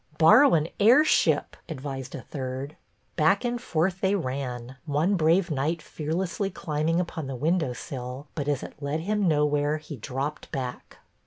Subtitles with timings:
[0.17, 2.75] "Borrow an airship," advised a third.
[3.17, 7.35] Back and forth they ran, one brave knight HALLOWE'EN 1 29 fearlessly climbing upon the
[7.35, 10.97] window sill, but as it led him nowhere he dropped back.